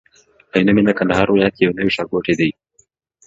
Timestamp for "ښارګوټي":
1.95-2.33